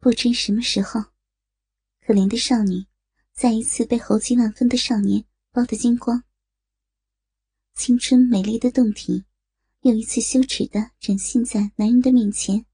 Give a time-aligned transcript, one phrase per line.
[0.00, 1.00] 不知什么时候，
[2.00, 2.86] 可怜的少女
[3.32, 6.22] 再一次被猴急万分的少年包得精光，
[7.74, 9.24] 青春美丽的胴体
[9.80, 12.64] 又一次羞耻的展现在男人的面前。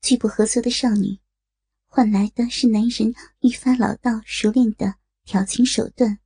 [0.00, 1.18] 拒不合作的少女，
[1.86, 4.94] 换来的是男人愈发老道熟练的
[5.24, 6.20] 调情手段。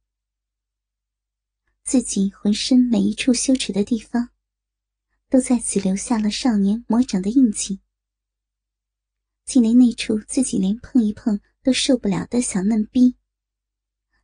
[1.83, 4.31] 自己浑身每一处羞耻的地方，
[5.29, 7.81] 都在此留下了少年魔掌的印记。
[9.47, 13.17] 竟连那处自己连碰一碰都受不了的小嫩逼，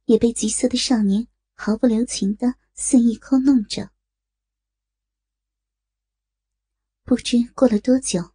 [0.05, 3.93] 也被橘色的少年毫不留情的肆意抠弄着。
[7.05, 8.33] 不知过了多久，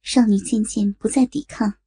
[0.00, 1.78] 少女渐渐不再抵抗，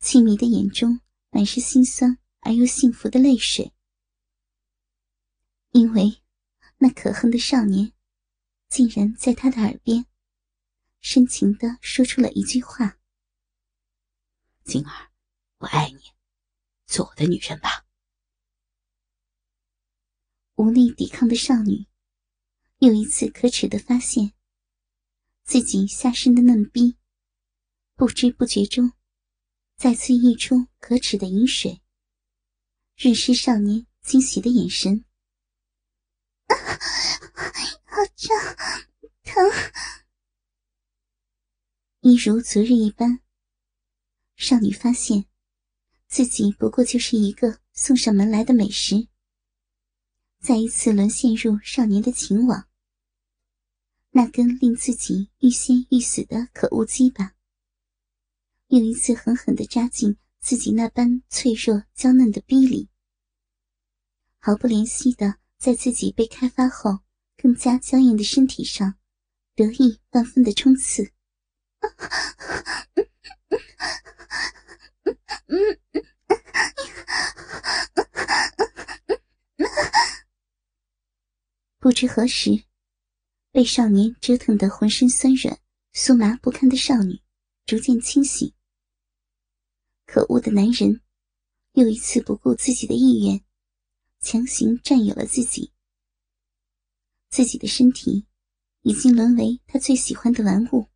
[0.00, 3.72] 凄迷的眼中满是心酸而又幸福的泪水，
[5.70, 6.22] 因为
[6.78, 7.92] 那可恨的少年
[8.68, 10.06] 竟然在她的耳边。
[11.02, 12.96] 深情的说出了一句话
[14.62, 15.10] ：“静儿，
[15.58, 16.00] 我爱你，
[16.86, 17.84] 做我的女人吧。”
[20.54, 21.86] 无力抵抗的少女，
[22.78, 24.32] 又一次可耻的发现，
[25.42, 26.96] 自己下身的嫩逼，
[27.96, 28.92] 不知不觉中，
[29.76, 31.82] 再次溢出可耻的饮水，
[32.96, 35.04] 润湿少年惊喜的眼神。
[36.46, 38.36] 好胀，
[39.24, 39.42] 疼。
[42.04, 43.20] 一如昨日一般，
[44.34, 45.26] 少女发现
[46.08, 49.06] 自己不过就是一个送上门来的美食，
[50.40, 52.66] 再一次沦陷入少年的情网。
[54.10, 57.36] 那根令自己欲仙欲死的可恶鸡巴，
[58.66, 62.88] 又一次狠狠的扎进自己那般脆弱娇嫩的逼里，
[64.38, 66.98] 毫不怜惜的在自己被开发后
[67.36, 68.96] 更加娇艳的身体上
[69.54, 71.12] 得意万分的冲刺。
[81.78, 82.64] 不知何时，
[83.50, 85.58] 被少年折腾得浑身酸软、
[85.92, 87.20] 酥麻不堪的少女
[87.66, 88.54] 逐渐清醒。
[90.06, 91.00] 可恶的男人
[91.72, 93.44] 又一次不顾自己的意愿，
[94.20, 95.72] 强行占有了自己。
[97.30, 98.26] 自己的身体
[98.82, 100.91] 已经沦为他最喜欢的玩物。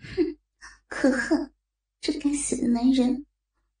[0.00, 0.38] 哼，
[0.88, 1.52] 可恨！
[2.00, 3.26] 这该死的男人，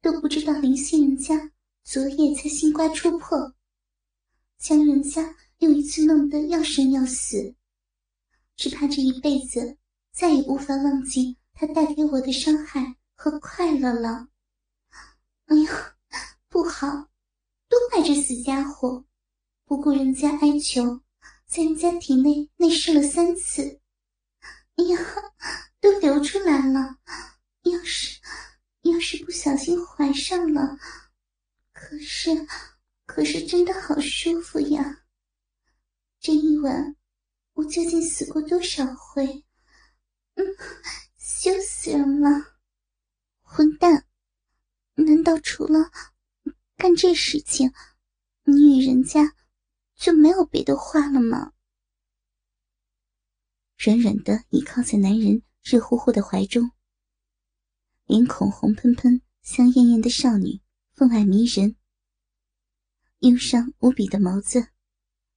[0.02, 1.50] 都不知道林心人家
[1.84, 3.54] 昨夜才新瓜出破，
[4.58, 7.54] 将人家又一次弄得要生要死，
[8.56, 9.78] 只怕这一辈子
[10.12, 14.28] 再也无法忘记他带给我的伤害和快乐了。
[15.46, 15.96] 哎呀，
[16.48, 17.08] 不好！
[17.68, 19.04] 都怪这死家伙，
[19.64, 21.00] 不顾人家哀求，
[21.46, 23.80] 在人家体内内射了三次。
[24.76, 24.98] 哎呀！
[25.80, 26.98] 都流出来了，
[27.62, 28.20] 要是
[28.82, 30.78] 要是不小心怀上了，
[31.72, 32.30] 可是
[33.06, 35.04] 可是真的好舒服呀！
[36.20, 36.96] 这一晚
[37.54, 39.44] 我究竟死过多少回？
[40.34, 40.46] 嗯，
[41.16, 42.28] 羞死人了！
[43.40, 44.06] 混蛋，
[44.94, 45.90] 难道除了
[46.76, 47.72] 干这事情，
[48.44, 49.34] 你与人家
[49.96, 51.52] 就没有别的话了吗？
[53.78, 55.42] 软软的倚靠在男人。
[55.70, 56.72] 热乎乎的怀中，
[58.06, 60.60] 脸孔红喷喷、香艳艳的少女，
[60.94, 61.76] 分外迷人。
[63.20, 64.70] 忧伤无比的眸子，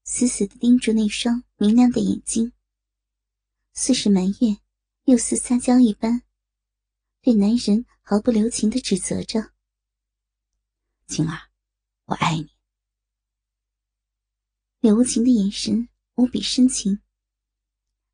[0.03, 2.51] 死死的盯住那双明亮的眼睛，
[3.73, 4.57] 似是埋怨，
[5.03, 6.23] 又似撒娇一般，
[7.21, 9.53] 对男人毫不留情的指责着
[11.05, 11.37] ：“晴儿，
[12.05, 12.49] 我爱你。”
[14.81, 17.01] 柳无情的眼神无比深情。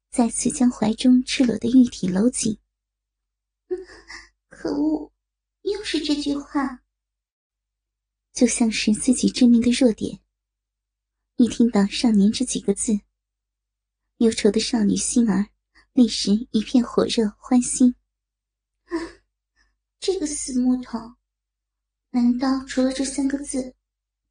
[0.10, 2.58] 再次将怀中赤裸的玉体搂紧。
[4.50, 5.12] 可恶，
[5.62, 6.84] 又是这句话，
[8.34, 10.20] 就像是自己致命的弱点。
[11.36, 13.00] 一听到“少年”这几个字，
[14.18, 15.48] 忧愁的少女心儿
[15.94, 17.96] 立时一片火热欢欣。
[20.00, 20.98] 这个死木头，
[22.10, 23.76] 难道除了这三个字，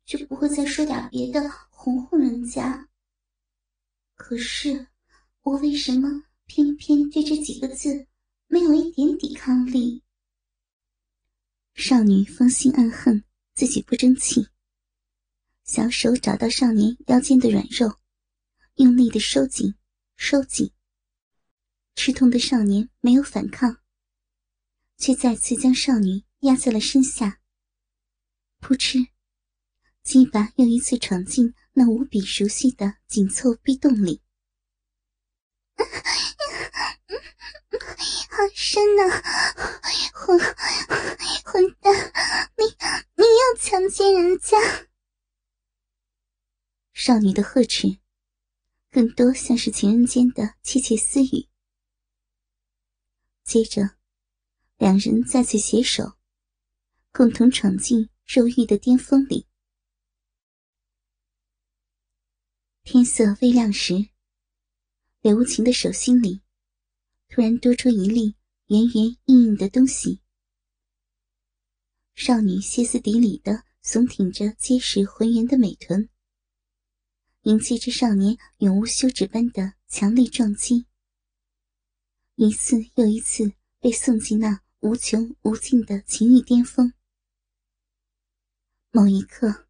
[0.05, 2.89] 就不会再说点别的哄哄人家？
[4.17, 4.89] 可是。
[5.49, 8.07] 我为什么偏偏对这几个字
[8.49, 10.03] 没有一点抵抗力？
[11.75, 13.25] 少女芳心暗恨
[13.55, 14.47] 自己不争气，
[15.65, 17.99] 小手找到少年腰间的软肉，
[18.75, 19.75] 用力的收紧、
[20.17, 20.71] 收紧。
[21.95, 23.79] 吃痛的少年没有反抗，
[24.99, 27.41] 却再次将少女压在了身下。
[28.61, 29.09] 扑哧，
[30.03, 34.21] 鸡巴又一次闯进那无比熟悉的紧凑壁洞里。
[38.55, 39.03] 身呢？
[40.15, 40.39] 混
[41.45, 41.93] 混蛋，
[42.57, 42.65] 你
[43.15, 44.57] 你又强奸人家！
[46.93, 47.99] 少女的呵斥，
[48.91, 51.49] 更多像是情人间的窃窃私语。
[53.45, 53.97] 接着，
[54.77, 56.19] 两人再次携手，
[57.13, 59.47] 共同闯进肉欲的巅峰里。
[62.83, 64.11] 天色微亮时，
[65.21, 66.43] 柳无情的手心里
[67.29, 68.37] 突然多出一粒
[68.67, 70.21] 圆圆硬硬的东西。
[72.15, 76.09] 少女歇斯底里的耸挺着结实浑圆的美臀，
[77.43, 80.87] 迎接着少年永无休止般的强力撞击，
[82.37, 86.93] 一次又一次被送进那无穷无尽的情欲巅峰。
[88.91, 89.67] 某一刻，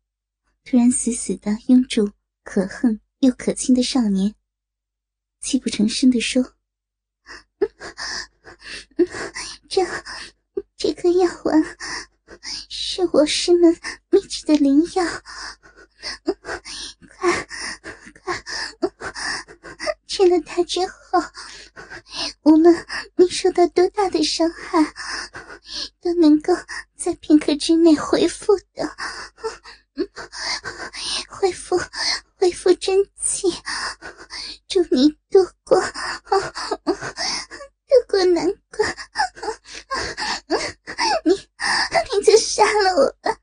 [0.65, 2.13] 突然死死的拥住
[2.43, 3.01] 可恨。
[3.21, 4.37] 又可亲的少年，
[5.49, 6.53] 泣不成声地说
[9.67, 9.83] ：“这
[10.77, 11.79] 这颗药丸
[12.69, 13.81] 是我师门
[14.11, 15.03] 秘制的灵药，
[17.09, 17.49] 快
[18.23, 18.45] 快
[20.07, 21.25] 吃了它之后，
[22.43, 22.87] 无论
[23.17, 24.93] 你受到多大的伤害，
[26.03, 26.53] 都能够
[26.95, 28.95] 在片刻之内恢复的，
[31.27, 31.81] 恢复。”
[32.41, 33.49] 恢复真气，
[34.69, 35.91] 祝你度过度
[38.09, 38.97] 过难关。
[41.25, 43.37] 你你就杀了我吧，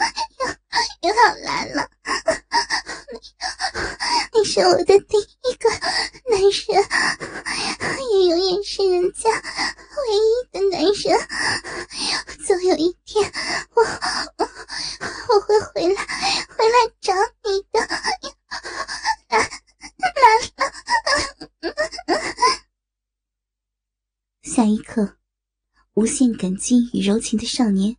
[0.00, 0.08] 又
[0.46, 1.90] 又又要来了。
[4.32, 5.68] 你你是我的第一个
[6.30, 6.50] 男人，
[8.12, 11.28] 也永远是人家唯一的男人。
[12.46, 13.30] 总有一天，
[13.74, 13.82] 我
[15.28, 16.02] 我会回来，
[16.56, 17.12] 回来找。
[25.96, 27.96] 无限感激与柔情的少年，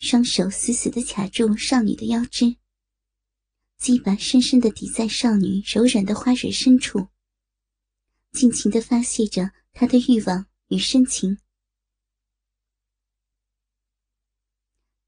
[0.00, 2.56] 双手死死的卡住少女的腰肢，
[3.78, 7.06] 鸡巴深深的抵在少女柔软的花蕊深处，
[8.32, 11.38] 尽情的发泄着他的欲望与深情。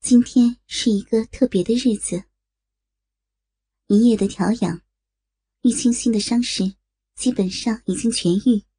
[0.01, 2.23] 今天是一个特别的日子，
[3.89, 4.81] 一夜的调养，
[5.63, 6.77] 玉清心的伤势
[7.17, 8.70] 基本上已经痊愈。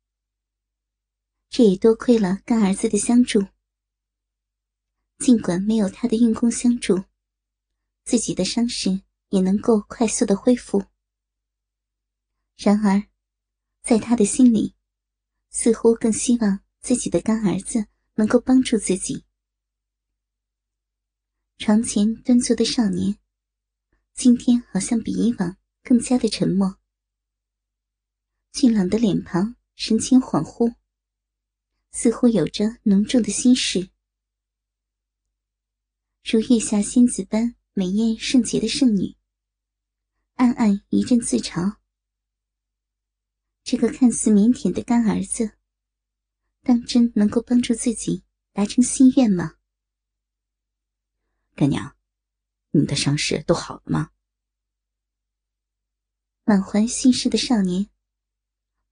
[1.51, 3.45] 这也多亏了干儿子的相助。
[5.19, 7.03] 尽管没有他的运功相助，
[8.06, 10.86] 自己的伤势也能够快速的恢复。
[12.56, 13.03] 然而，
[13.83, 14.75] 在他的心里，
[15.50, 19.25] 似乎更希望自己的干儿子能够帮助自己。
[21.57, 23.18] 床前端坐的少年，
[24.13, 26.77] 今天好像比以往更加的沉默。
[28.53, 30.75] 俊朗的脸庞，神情恍惚。
[31.91, 33.89] 似乎有着浓重的心事，
[36.23, 39.17] 如月下仙子般美艳圣洁的圣女，
[40.35, 41.77] 暗暗一阵自嘲。
[43.63, 45.57] 这个看似腼腆的干儿子，
[46.61, 48.23] 当真能够帮助自己
[48.53, 49.57] 达成心愿吗？
[51.55, 51.97] 干娘，
[52.71, 54.11] 你的伤势都好了吗？
[56.45, 57.89] 满怀心事的少年，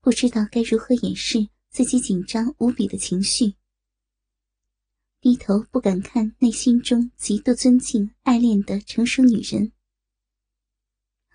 [0.00, 1.48] 不知道该如何掩饰。
[1.70, 3.54] 自己紧张无比的情绪，
[5.20, 9.72] 低头不敢看内心中极度尊敬、爱恋的成熟女人，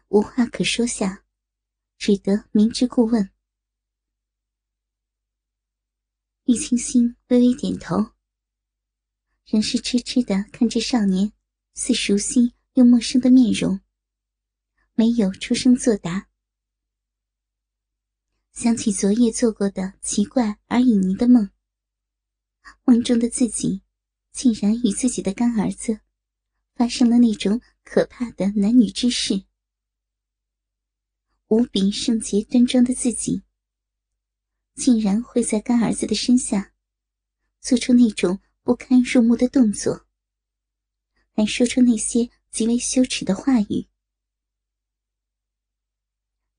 [0.10, 1.24] 无话可说下，
[1.98, 3.32] 只得明知故问。
[6.44, 8.12] 玉清心微微点头，
[9.46, 11.32] 仍是痴痴的看着少年
[11.74, 13.80] 似熟悉又陌生的面容，
[14.96, 16.27] 没有出声作答。
[18.55, 21.50] 想起昨夜做过的奇怪而隐秘的梦，
[22.85, 23.81] 梦中的自己
[24.31, 26.00] 竟然与自己的干儿子
[26.74, 29.43] 发生了那种可怕的男女之事。
[31.50, 33.43] 无比圣洁端庄的自己，
[34.74, 36.74] 竟然会在干儿子的身下
[37.59, 40.07] 做出那种不堪入目的动作，
[41.33, 43.89] 还说出那些极为羞耻的话语。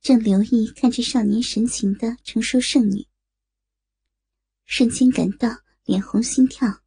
[0.06, 3.08] 正留意看着少年神情的成熟圣女，
[4.64, 5.48] 瞬间感到
[5.82, 6.80] 脸红心跳。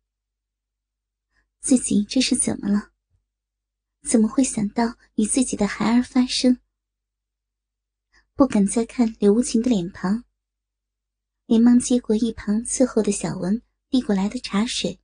[1.60, 2.94] 自己这是怎么了？
[4.04, 6.60] 怎么会想到与自己的孩儿发生？
[8.36, 10.24] 不敢再看刘无情的脸庞，
[11.46, 15.02] 连忙接过一旁伺候的小文递过来的茶水，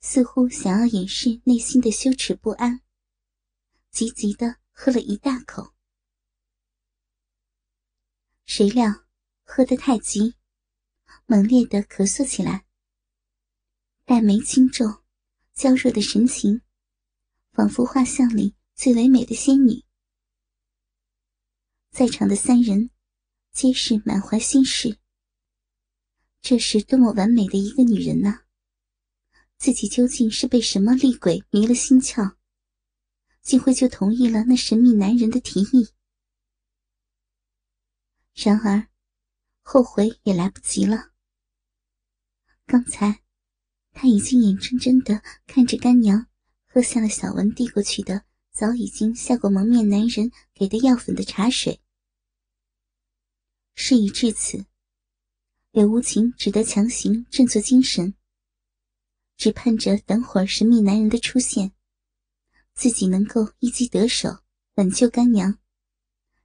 [0.00, 2.82] 似乎想要掩饰内心的羞耻不安，
[3.90, 5.74] 急急的喝了一大口。
[8.50, 9.04] 谁料
[9.44, 10.34] 喝得太急，
[11.26, 12.64] 猛烈的咳嗽起来，
[14.06, 15.04] 黛眉轻皱，
[15.52, 16.62] 娇弱的神情，
[17.52, 19.84] 仿佛画像里最唯美的仙女。
[21.90, 22.88] 在场的三人，
[23.52, 24.98] 皆是满怀心事。
[26.40, 28.44] 这是多么完美的一个女人呐！
[29.58, 32.36] 自己究竟是被什么厉鬼迷了心窍，
[33.42, 35.90] 竟会就同意了那神秘男人的提议？
[38.40, 38.86] 然而，
[39.62, 41.10] 后悔也来不及了。
[42.66, 43.20] 刚才，
[43.90, 46.28] 他已经眼睁睁的看着干娘
[46.64, 51.80] 喝下了小文递过去的早已经下过蒙面男人给的药粉的茶水。
[53.74, 54.66] 事已至此，
[55.72, 58.14] 柳无情只得强行振作精神，
[59.36, 61.72] 只盼着等会儿神秘男人的出现，
[62.72, 65.58] 自己能够一击得手，挽救干娘，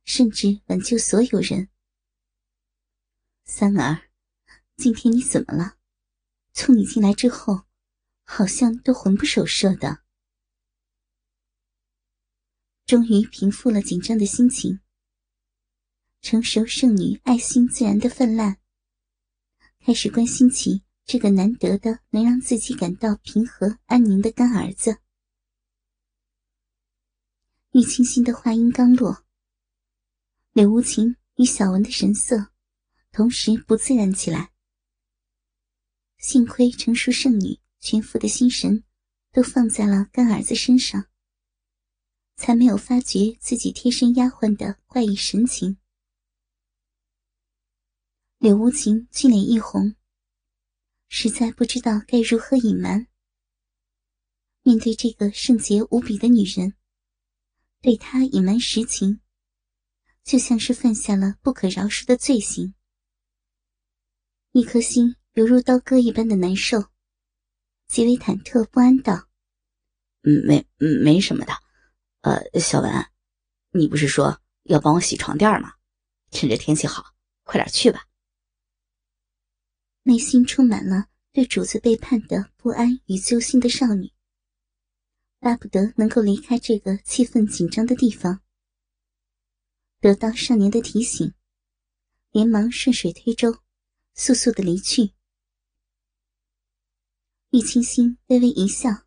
[0.04, 1.70] 甚至挽救所有人。
[3.46, 4.10] 三儿，
[4.78, 5.78] 今天你怎么了？
[6.54, 7.64] 从你进来之后，
[8.24, 10.04] 好像都魂不守舍的。
[12.86, 14.80] 终于平复了紧张的心情，
[16.22, 18.60] 成熟圣女爱心自然的泛滥，
[19.86, 25.00] 开始关心起这个难得的能让自己感到平和安宁的干儿子。
[27.74, 29.26] 玉清心的话音刚落，
[30.54, 32.53] 柳无情与小文的神色。
[33.14, 34.52] 同时不自然起来。
[36.18, 38.84] 幸亏成熟圣女全副的心神
[39.32, 41.06] 都放在了干儿子身上，
[42.36, 45.78] 才没有发觉自己贴身丫鬟的怪异神情。
[48.40, 49.96] 柳无情俊脸一红，
[51.08, 53.08] 实在不知道该如何隐瞒。
[54.64, 56.74] 面对这个圣洁无比的女人，
[57.80, 59.20] 对她隐瞒实情，
[60.24, 62.74] 就像是犯下了不可饶恕的罪行。
[64.56, 66.86] 一颗心犹如刀割一般的难受，
[67.88, 68.96] 极为忐忑不安。
[69.02, 69.28] 道
[70.22, 71.54] ：“嗯，没，嗯，没什么的。
[72.22, 72.92] 呃，小文，
[73.72, 75.74] 你不是说要帮我洗床垫吗？
[76.30, 77.04] 趁着天气好，
[77.42, 78.06] 快点去吧。”
[80.06, 84.14] 内心充满了对主子背叛的不安与揪心的少女，
[85.40, 88.40] 巴不得能够离开这个气氛紧张的地方。
[90.00, 91.34] 得到少年的提醒，
[92.30, 93.64] 连忙顺水推舟。
[94.14, 95.14] 速速的离去。
[97.50, 99.06] 玉清心微微一笑，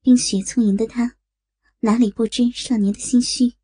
[0.00, 1.16] 冰雪聪颖的她，
[1.80, 3.54] 哪里不知少年的心虚？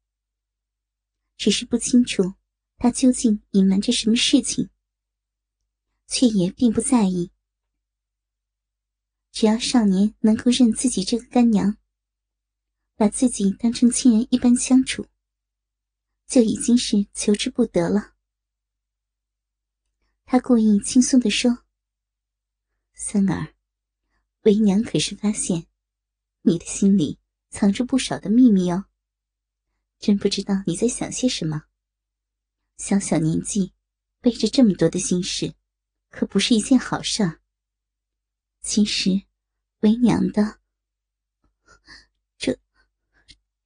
[1.36, 2.34] 只是不清楚
[2.78, 4.70] 他究竟隐瞒着什么事情，
[6.06, 7.30] 却也并不在意。
[9.32, 11.76] 只要少年能够认自己这个干娘，
[12.94, 15.06] 把自己当成亲人一般相处，
[16.26, 18.15] 就已经是求之不得了。
[20.28, 21.58] 他故意轻松地说
[22.92, 23.54] ：“三儿，
[24.42, 25.68] 为娘可是发现，
[26.42, 28.86] 你的心里藏着不少的秘密哦。
[30.00, 31.66] 真不知道你在想些什么。
[32.76, 33.72] 小小年纪，
[34.20, 35.54] 背着这么多的心事，
[36.10, 37.38] 可不是一件好事。
[38.60, 39.22] 其实，
[39.82, 40.58] 为娘的，
[42.36, 42.58] 这，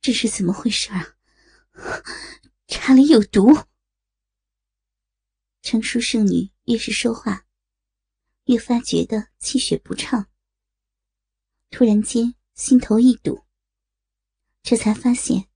[0.02, 1.16] 这是怎么回事啊？
[2.68, 3.48] 茶里有毒。”
[5.62, 7.46] 成熟圣女越是说话，
[8.44, 10.26] 越发觉得气血不畅。
[11.70, 13.44] 突然间心头一堵，
[14.62, 15.48] 这才发现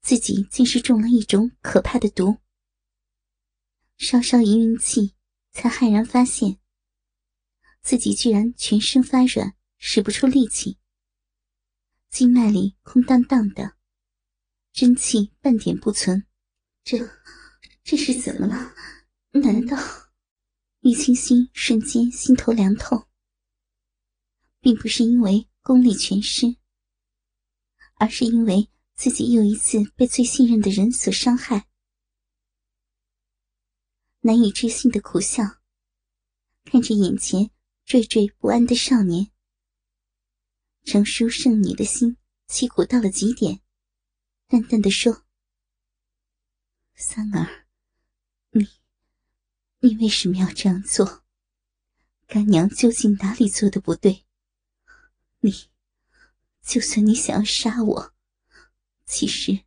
[0.00, 2.38] 自己竟是中了一种可怕的毒。
[3.98, 5.14] 稍稍一运气，
[5.50, 6.58] 才骇然发现
[7.82, 10.78] 自己居然全身发软，使不出力气，
[12.08, 13.76] 经脉里空荡荡的，
[14.72, 16.26] 真气半点不存。
[16.82, 16.98] 这，
[17.84, 18.74] 这是怎么了？
[19.40, 19.76] 难道
[20.80, 23.08] 玉清心瞬间心头凉透？
[24.60, 26.56] 并不是因为功力全失，
[27.94, 31.66] 而是因为自己又一次被最信任的人所伤害，
[34.20, 35.42] 难以置信的苦笑，
[36.64, 37.50] 看着眼前
[37.86, 39.32] 惴惴不安的少年，
[40.84, 42.16] 成熟圣女的心
[42.48, 43.60] 凄苦到了极点，
[44.46, 45.24] 淡淡的说
[46.94, 47.61] ：“三儿，”
[49.84, 51.24] 你为什么要这样做？
[52.28, 54.24] 干娘究竟哪里做的不对？
[55.40, 55.52] 你，
[56.62, 58.14] 就算你想要杀我，
[59.06, 59.64] 其实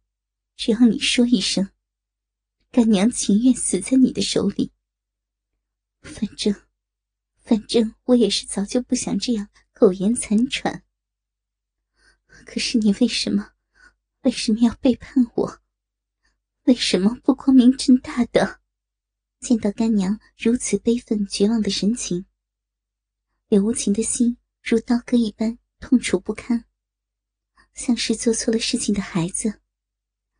[0.56, 1.70] 只要你说一声，
[2.72, 4.72] 干娘情愿死在你的手里。
[6.02, 6.56] 反正，
[7.44, 10.86] 反正我也是早就不想这样苟延残喘。
[12.46, 13.52] 可是你为什么，
[14.22, 15.62] 为什么要背叛我？
[16.64, 18.62] 为什么不光明正大的？
[19.46, 22.26] 见到干娘如此悲愤绝望的神情，
[23.48, 26.66] 柳无情的心如刀割一般痛楚不堪，
[27.76, 29.62] 像是做错了事情的孩子，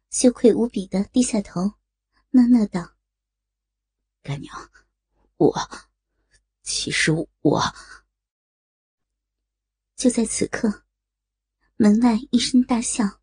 [0.10, 1.76] 羞愧无比的低下头，
[2.32, 2.96] 讷讷道
[4.24, 4.72] ：“干娘，
[5.38, 5.54] 我
[6.64, 7.62] 其实我……”
[9.96, 10.84] 就在此刻，
[11.76, 13.22] 门外一声大笑，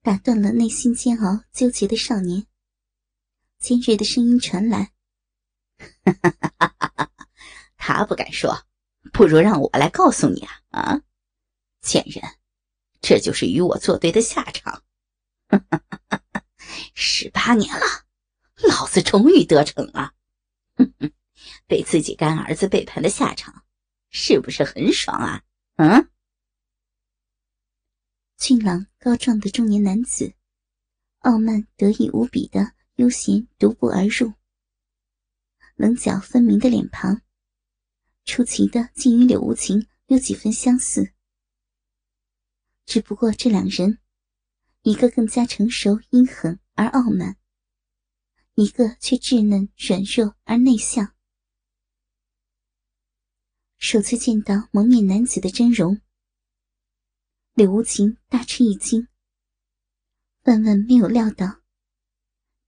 [0.00, 2.47] 打断了内心煎熬纠结的少年。
[3.58, 4.92] 尖锐的声音传来
[7.76, 8.66] ：“他不敢说，
[9.12, 10.62] 不如让我来告诉你啊！
[10.70, 11.00] 啊，
[11.80, 12.22] 贱人，
[13.00, 14.84] 这就是与我作对的下场。
[16.94, 17.84] 十八年了，
[18.68, 20.14] 老子终于得逞了！
[21.66, 23.64] 被自己干儿子背叛的下场，
[24.10, 25.42] 是不是很爽啊？
[25.76, 26.08] 嗯？”
[28.38, 30.34] 俊朗高壮的中年男子，
[31.20, 32.77] 傲慢得意无比的。
[32.98, 34.34] 悠闲独步而入，
[35.76, 37.22] 棱角分明的脸庞，
[38.24, 41.14] 出奇的竟与柳无情有几分相似。
[42.86, 44.00] 只不过这两人，
[44.82, 47.36] 一个更加成熟阴狠而傲慢，
[48.54, 51.14] 一个却稚嫩软弱而内向。
[53.76, 56.00] 首次见到蒙面男子的真容，
[57.54, 59.06] 柳无情大吃一惊，
[60.46, 61.57] 万万没有料到。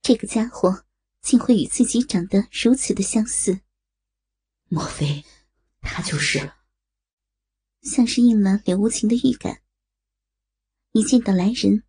[0.03, 0.87] 这个家伙
[1.21, 3.61] 竟会与自己长得如此的相似，
[4.69, 5.25] 莫非
[5.83, 6.53] 他就是？
[7.83, 9.63] 像是应了柳无情的预感。
[10.93, 11.85] 一见到来人，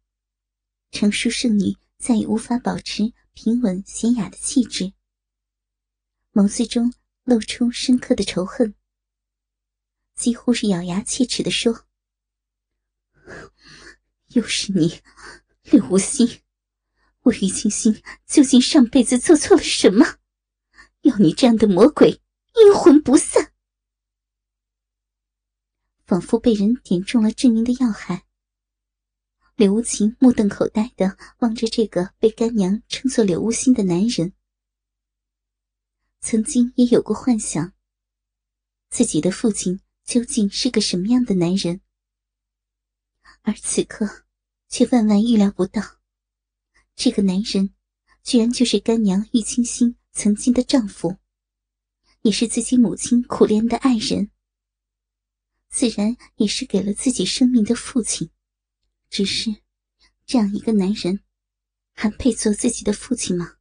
[0.91, 4.94] 成熟圣女再也无法保持平稳娴雅的气质，
[6.34, 8.75] 眸子中露出深刻的仇恨，
[10.15, 11.86] 几乎是咬牙切齿的说
[14.36, 15.01] ：“又是你，
[15.63, 16.41] 柳无心！”
[17.24, 20.18] 我于清心究竟上辈子做错了什么，
[21.01, 22.22] 要你这样的魔鬼
[22.56, 23.54] 阴魂不散？
[26.05, 28.25] 仿佛被人点中了致命的要害。
[29.55, 34.34] 柳无情目瞪口呆的望着这个被干娘称作柳无心的男人，
[36.20, 37.72] 曾经也有过幻想，
[38.90, 41.81] 自己的父亲究竟是个什么样的男人，
[43.44, 44.25] 而此刻
[44.68, 46.00] 却万万预料不到。
[47.03, 47.74] 这个男人，
[48.22, 51.18] 居然就是干娘玉清心曾经的丈夫，
[52.22, 54.29] 也是自己母亲苦恋的爱人，
[55.68, 58.29] 自然也是给了自己生命的父亲。
[59.09, 59.64] 只是，
[60.27, 61.22] 这样一个男人，
[61.94, 63.55] 还配做自己的父亲吗？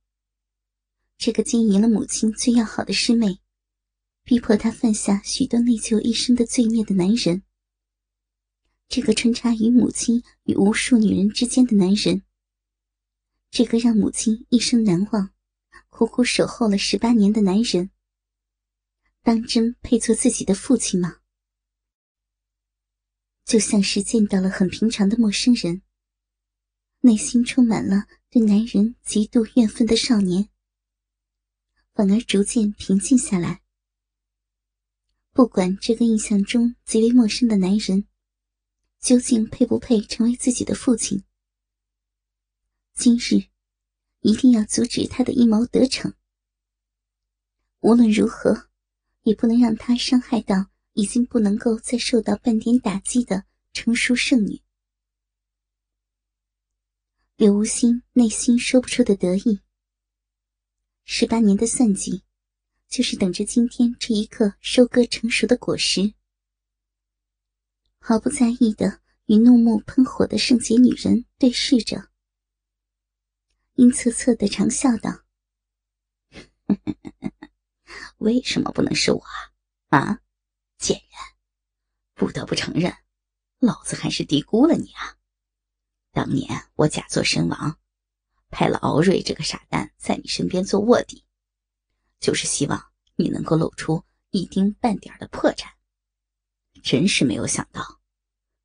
[1.16, 3.40] 这个经营了母亲最要好的师妹，
[4.22, 7.42] 逼迫她犯下许多内疚一生的罪孽的男人，
[8.86, 12.22] 这个穿插于母亲与无数女人之间的男人。
[13.50, 15.32] 这个让母亲一生难忘、
[15.88, 17.90] 苦苦守候了十八年的男人，
[19.22, 21.16] 当真配做自己的父亲吗？
[23.44, 25.82] 就像是见到了很平常的陌生人，
[27.00, 30.48] 内心充满了对男人极度怨愤的少年，
[31.92, 33.62] 反而逐渐平静下来。
[35.32, 38.06] 不管这个印象中极为陌生的男人，
[39.00, 41.24] 究竟配不配成为自己的父亲。
[43.00, 43.46] 今日
[44.20, 46.12] 一定要阻止他的阴谋得逞。
[47.78, 48.68] 无论如何，
[49.22, 54.60] 也不能让他伤害到已经不能够再受到半点打击的成熟圣女。
[57.36, 59.60] 柳无心内心说不出的得意。
[61.06, 62.22] 十八年的算计，
[62.86, 66.12] 就是等着今天这一刻收割成熟的果实。
[67.98, 72.09] 毫不在意的与怒目喷火的圣洁女人对视着。
[73.80, 75.24] 阴恻恻的长笑道
[78.20, 79.24] ：“为什么不能是我
[79.88, 79.98] 啊？
[79.98, 80.20] 啊，
[80.76, 81.08] 贱人！
[82.12, 82.94] 不得不承认，
[83.58, 85.16] 老子还是低估了你啊！
[86.12, 87.78] 当年我假作身亡，
[88.50, 91.24] 派了敖瑞这个傻蛋在你身边做卧底，
[92.18, 95.64] 就是希望你能够露出一丁半点的破绽。
[96.82, 98.02] 真是没有想到，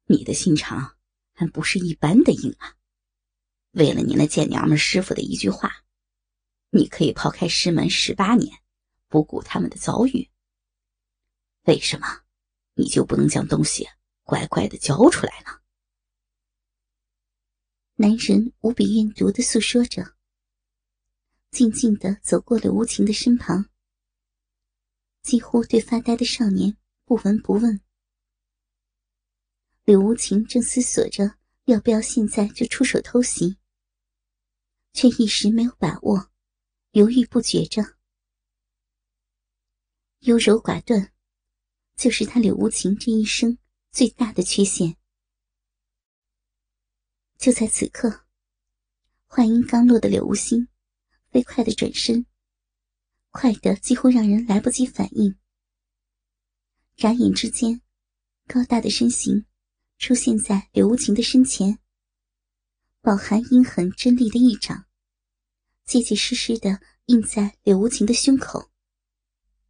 [0.07, 0.97] 你的心肠
[1.31, 2.75] 还不是一般的硬啊！”
[3.75, 5.83] 为了你那贱娘们师傅的一句话，
[6.69, 8.57] 你可以抛开师门十八年，
[9.09, 10.29] 不顾他们的遭遇。
[11.63, 12.21] 为什么
[12.75, 13.85] 你就不能将东西
[14.23, 15.59] 乖乖的交出来呢？
[17.95, 20.15] 男人无比怨毒的诉说着，
[21.51, 23.69] 静静的走过了无情的身旁，
[25.21, 27.81] 几乎对发呆的少年不闻不问。
[29.83, 31.35] 柳无情正思索着
[31.65, 33.57] 要不要现在就出手偷袭。
[34.95, 36.31] 却一时没有把握，
[36.91, 37.97] 犹豫不决着。
[40.19, 41.11] 优柔寡断，
[41.97, 43.57] 就是他柳无情这一生
[43.91, 44.95] 最大的缺陷。
[47.37, 48.25] 就在此刻，
[49.25, 50.69] 话音刚落的柳无心，
[51.29, 52.25] 飞快的转身，
[53.31, 55.37] 快的几乎让人来不及反应。
[56.95, 57.81] 眨眼之间，
[58.47, 59.45] 高大的身形
[59.97, 61.79] 出现在柳无情的身前，
[63.01, 64.84] 饱含阴狠真厉的一掌，
[65.85, 68.69] 结结实实的印在柳无情的胸口。